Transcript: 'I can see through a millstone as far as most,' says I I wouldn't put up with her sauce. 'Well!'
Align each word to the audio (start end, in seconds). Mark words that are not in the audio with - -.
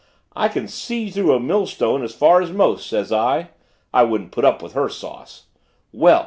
'I 0.35 0.47
can 0.47 0.67
see 0.67 1.11
through 1.11 1.31
a 1.35 1.39
millstone 1.39 2.03
as 2.03 2.15
far 2.15 2.41
as 2.41 2.49
most,' 2.49 2.89
says 2.89 3.11
I 3.11 3.51
I 3.93 4.01
wouldn't 4.01 4.31
put 4.31 4.43
up 4.45 4.59
with 4.59 4.73
her 4.73 4.89
sauce. 4.89 5.43
'Well!' 5.93 6.19